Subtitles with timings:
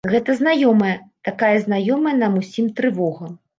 [0.11, 0.93] Гэта знаёмая,
[1.29, 3.33] такая знаёмая нам усім трывога!